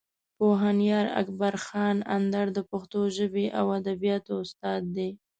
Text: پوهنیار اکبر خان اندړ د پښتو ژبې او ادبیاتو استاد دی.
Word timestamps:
پوهنیار 0.37 1.05
اکبر 1.21 1.55
خان 1.65 1.97
اندړ 2.15 2.45
د 2.53 2.59
پښتو 2.69 2.99
ژبې 3.17 3.45
او 3.59 3.65
ادبیاتو 3.79 4.33
استاد 4.43 4.81
دی. 4.95 5.09